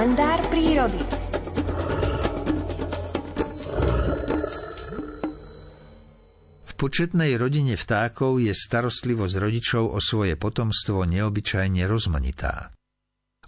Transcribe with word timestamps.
kalendár 0.00 0.40
prírody. 0.48 0.96
V 6.64 6.72
početnej 6.72 7.36
rodine 7.36 7.76
vtákov 7.76 8.40
je 8.40 8.56
starostlivosť 8.56 9.34
rodičov 9.36 9.92
o 9.92 10.00
svoje 10.00 10.40
potomstvo 10.40 11.04
neobyčajne 11.04 11.84
rozmanitá. 11.84 12.72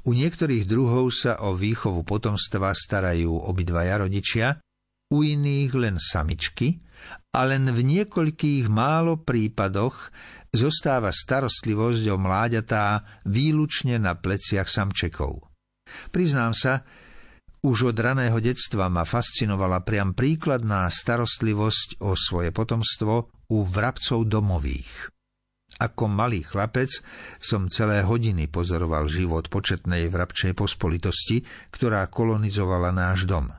U 0.05 0.13
niektorých 0.13 0.69
druhov 0.69 1.09
sa 1.17 1.41
o 1.41 1.57
výchovu 1.57 2.05
potomstva 2.05 2.77
starajú 2.77 3.33
obidvaja 3.33 4.05
rodičia, 4.05 4.61
u 5.09 5.25
iných 5.25 5.73
len 5.73 5.97
samičky 5.97 6.85
a 7.33 7.49
len 7.49 7.65
v 7.73 7.81
niekoľkých 7.81 8.69
málo 8.69 9.25
prípadoch 9.25 10.13
zostáva 10.53 11.17
starostlivosť 11.17 12.13
o 12.13 12.21
mláďatá 12.21 12.85
výlučne 13.25 13.97
na 13.97 14.13
pleciach 14.21 14.69
samčekov. 14.69 15.52
Priznám 16.11 16.53
sa, 16.53 16.83
už 17.63 17.95
od 17.95 17.97
raného 18.03 18.43
detstva 18.43 18.91
ma 18.91 19.07
fascinovala 19.07 19.87
priam 19.87 20.19
príkladná 20.19 20.91
starostlivosť 20.91 22.03
o 22.03 22.19
svoje 22.19 22.51
potomstvo 22.51 23.31
u 23.55 23.59
vrabcov 23.63 24.27
domových. 24.27 25.15
Ako 25.79 26.11
malý 26.11 26.43
chlapec 26.43 26.91
som 27.39 27.71
celé 27.71 28.03
hodiny 28.03 28.51
pozoroval 28.51 29.07
život 29.07 29.47
početnej 29.47 30.11
vrabčej 30.11 30.59
pospolitosti, 30.59 31.47
ktorá 31.71 32.03
kolonizovala 32.11 32.91
náš 32.91 33.31
dom. 33.31 33.55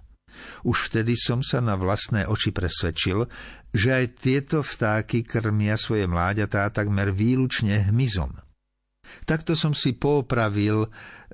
Už 0.68 0.92
vtedy 0.92 1.16
som 1.16 1.40
sa 1.40 1.64
na 1.64 1.80
vlastné 1.80 2.28
oči 2.28 2.52
presvedčil, 2.52 3.24
že 3.72 3.90
aj 4.04 4.06
tieto 4.20 4.60
vtáky 4.60 5.24
krmia 5.24 5.80
svoje 5.80 6.12
mláďatá 6.12 6.68
takmer 6.76 7.16
výlučne 7.16 7.88
hmyzom. 7.88 8.36
Takto 9.24 9.54
som 9.54 9.72
si 9.72 9.96
popravil 9.96 10.90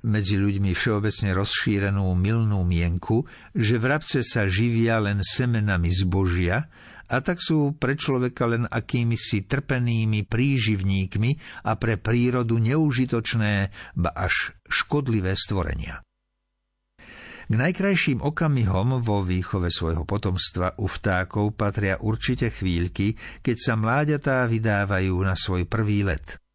medzi 0.06 0.40
ľuďmi 0.40 0.72
všeobecne 0.72 1.36
rozšírenú 1.36 2.08
milnú 2.16 2.64
mienku, 2.64 3.28
že 3.52 3.82
vrabce 3.82 4.24
sa 4.24 4.48
živia 4.48 5.00
len 5.04 5.20
semenami 5.24 5.92
zbožia 5.92 6.72
a 7.10 7.26
tak 7.26 7.42
sú 7.42 7.74
pre 7.76 7.98
človeka 7.98 8.46
len 8.46 8.70
akýmisi 8.70 9.50
trpenými 9.50 10.30
príživníkmi 10.30 11.64
a 11.66 11.74
pre 11.76 11.98
prírodu 11.98 12.62
neužitočné, 12.62 13.74
ba 13.98 14.12
až 14.14 14.54
škodlivé 14.70 15.34
stvorenia. 15.34 16.06
K 17.50 17.58
najkrajším 17.58 18.22
okamihom 18.22 19.02
vo 19.02 19.26
výchove 19.26 19.74
svojho 19.74 20.06
potomstva 20.06 20.78
u 20.78 20.86
vtákov 20.86 21.58
patria 21.58 21.98
určite 21.98 22.54
chvíľky, 22.54 23.18
keď 23.42 23.58
sa 23.58 23.74
mláďatá 23.74 24.46
vydávajú 24.46 25.18
na 25.26 25.34
svoj 25.34 25.66
prvý 25.66 26.06
let– 26.06 26.38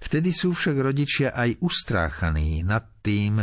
Vtedy 0.00 0.30
sú 0.34 0.56
však 0.56 0.76
rodičia 0.80 1.28
aj 1.36 1.60
ustráchaní 1.60 2.64
nad 2.64 2.86
tým, 3.04 3.42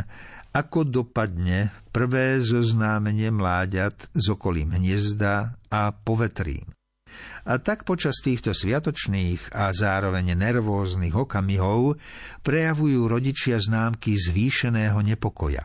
ako 0.58 0.90
dopadne 0.90 1.70
prvé 1.94 2.42
zoznámenie 2.42 3.30
mláďat 3.30 4.10
s 4.10 4.26
okolím 4.34 4.74
hniezda 4.74 5.54
a 5.70 5.94
povetrím. 5.94 6.74
A 7.48 7.58
tak 7.64 7.88
počas 7.88 8.20
týchto 8.20 8.52
sviatočných 8.52 9.56
a 9.56 9.72
zároveň 9.72 10.36
nervóznych 10.36 11.16
okamihov 11.16 11.96
prejavujú 12.44 13.08
rodičia 13.08 13.58
známky 13.62 14.18
zvýšeného 14.18 15.00
nepokoja. 15.00 15.64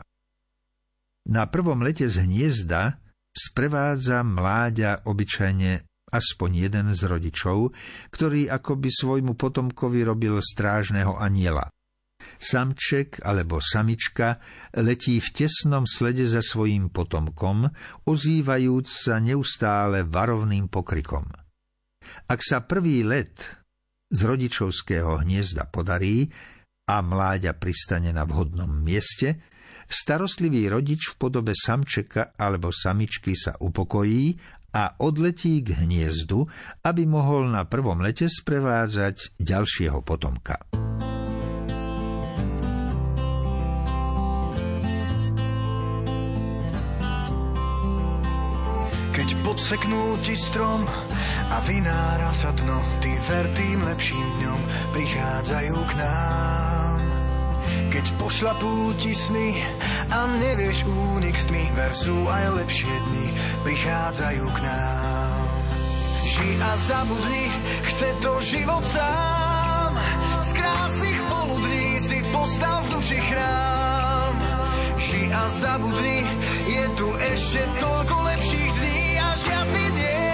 Na 1.27 1.47
prvom 1.51 1.83
lete 1.83 2.07
z 2.07 2.23
hniezda 2.23 3.03
sprevádza 3.33 4.23
mláďa 4.23 5.07
obyčajne 5.07 5.92
aspoň 6.13 6.69
jeden 6.69 6.87
z 6.93 7.03
rodičov, 7.09 7.73
ktorý 8.13 8.53
akoby 8.53 8.93
svojmu 8.93 9.33
potomkovi 9.35 10.05
robil 10.05 10.37
strážneho 10.39 11.17
aniela. 11.17 11.73
Samček 12.39 13.23
alebo 13.27 13.59
samička 13.59 14.39
letí 14.79 15.19
v 15.19 15.29
tesnom 15.35 15.89
slede 15.89 16.29
za 16.29 16.45
svojím 16.45 16.93
potomkom, 16.95 17.67
ozývajúc 18.07 18.87
sa 18.87 19.19
neustále 19.19 20.07
varovným 20.07 20.71
pokrikom. 20.71 21.27
Ak 22.31 22.43
sa 22.43 22.63
prvý 22.63 23.03
let 23.03 23.63
z 24.11 24.21
rodičovského 24.23 25.23
hniezda 25.23 25.71
podarí 25.71 26.29
a 26.91 27.01
mláďa 27.01 27.57
pristane 27.57 28.11
na 28.11 28.27
vhodnom 28.27 28.69
mieste, 28.69 29.52
starostlivý 29.89 30.73
rodič 30.73 31.13
v 31.13 31.19
podobe 31.19 31.53
samčeka 31.55 32.37
alebo 32.37 32.73
samičky 32.73 33.37
sa 33.37 33.57
upokojí 33.61 34.37
a 34.73 34.97
odletí 35.05 35.61
k 35.61 35.85
hniezdu, 35.85 36.49
aby 36.85 37.05
mohol 37.05 37.53
na 37.53 37.69
prvom 37.69 38.01
lete 38.01 38.25
sprevádzať 38.25 39.37
ďalšieho 39.37 40.01
potomka. 40.01 40.57
Keď 49.13 49.29
podseknú 49.45 50.19
ti 50.25 50.33
strom 50.33 50.89
a 51.53 51.57
vynára 51.69 52.33
sa 52.33 52.49
dno, 52.57 52.81
ty 53.05 53.13
ver 53.29 53.47
tým 53.53 53.85
lepším 53.85 54.27
dňom 54.41 54.61
prichádzajú 54.97 55.77
k 55.77 55.93
nám. 56.01 56.62
Keď 58.03 58.19
pošlapú 58.19 58.99
ti 58.99 59.15
sny 59.15 59.63
a 60.11 60.27
nevieš 60.27 60.91
únik 60.91 61.39
s 61.39 61.47
tmy, 61.47 61.71
ver 61.79 61.95
sú 61.95 62.27
aj 62.27 62.59
lepšie 62.59 62.91
dni, 62.91 63.31
prichádzajú 63.63 64.43
k 64.43 64.59
nám. 64.67 65.47
Ži 66.27 66.51
a 66.59 66.73
zabudni, 66.83 67.47
chce 67.87 68.09
to 68.19 68.33
život 68.43 68.83
sám, 68.91 69.95
z 70.43 70.51
krásnych 70.51 71.21
poludní 71.31 72.03
si 72.03 72.19
postav 72.35 72.83
v 72.91 72.99
duši 72.99 73.19
chrám. 73.23 74.35
Ži 74.99 75.23
a 75.31 75.45
zabudni, 75.63 76.27
je 76.75 76.85
tu 76.99 77.07
ešte 77.23 77.63
toľko 77.79 78.17
lepších 78.35 78.73
dní 78.83 79.03
a 79.23 79.31
žiadny 79.39 79.85
nie, 79.95 80.27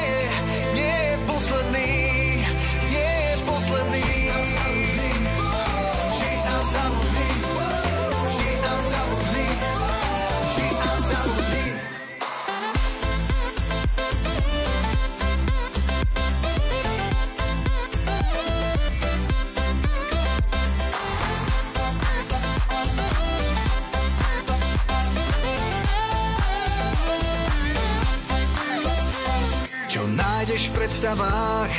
Nájdeš 30.48 30.72
v 30.72 30.80
predstavách, 30.80 31.74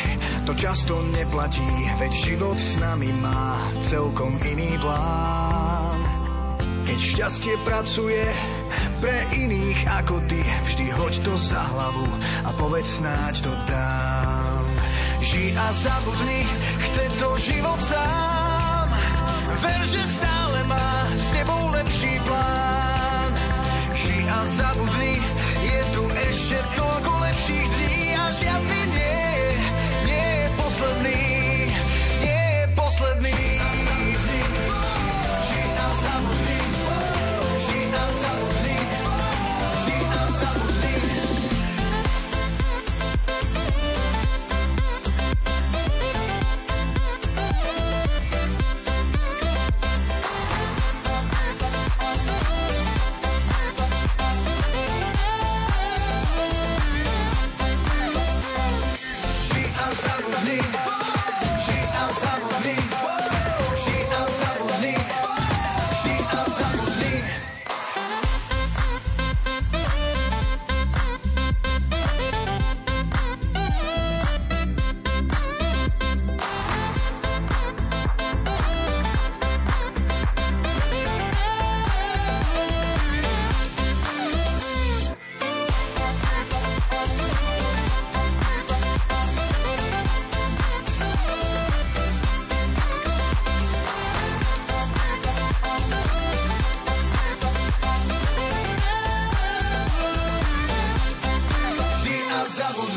to 0.45 0.53
často 0.53 1.01
neplatí, 1.09 1.89
veď 1.97 2.11
život 2.13 2.53
s 2.53 2.77
nami 2.77 3.09
má 3.17 3.65
celkom 3.81 4.37
iný 4.45 4.77
plán. 4.77 5.97
Keď 6.85 6.99
šťastie 7.01 7.57
pracuje 7.65 8.21
pre 9.01 9.25
iných 9.33 9.89
ako 9.89 10.21
ty, 10.29 10.37
vždy 10.69 10.85
hoď 10.85 11.13
to 11.17 11.33
za 11.33 11.65
hlavu 11.65 12.13
a 12.45 12.49
povedz 12.61 13.01
snáď 13.01 13.41
to 13.41 13.49
dám. 13.65 14.65
Ži 15.17 15.49
a 15.57 15.67
zabudni, 15.73 16.45
chce 16.85 17.03
to 17.17 17.29
život 17.41 17.81
sám, 17.89 18.85
ver, 19.65 19.81
že 19.81 20.01
stále 20.05 20.61
má 20.69 21.09
s 21.17 21.25
tebou 21.33 21.73
lepší 21.73 22.21
plán. 22.21 23.33
Ži 23.97 24.29
a 24.29 24.39
zabudni, 24.61 25.17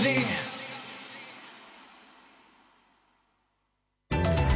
need 0.02 0.41